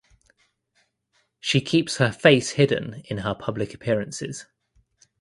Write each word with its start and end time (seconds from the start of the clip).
She 1.39 1.61
keeps 1.61 1.97
her 1.97 2.11
face 2.11 2.53
hidden 2.53 3.03
in 3.05 3.19
her 3.19 3.35
public 3.35 3.75
appearances. 3.75 4.47